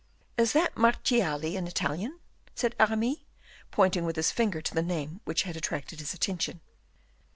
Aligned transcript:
"Is 0.35 0.53
that 0.53 0.73
Marchiali 0.73 1.55
an 1.57 1.67
Italian?" 1.67 2.19
said 2.55 2.73
Aramis, 2.79 3.17
pointing 3.69 4.03
with 4.03 4.15
his 4.15 4.31
finger 4.31 4.59
to 4.59 4.73
the 4.73 4.81
name 4.81 5.21
which 5.25 5.43
had 5.43 5.55
attracted 5.55 5.99
his 5.99 6.15
attention. 6.15 6.59